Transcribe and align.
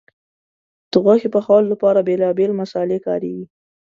د 0.91 0.93
غوښې 1.03 1.29
پخولو 1.35 1.71
لپاره 1.73 2.05
بیلابیل 2.07 2.51
مسالې 2.61 2.97
کارېږي. 3.07 3.45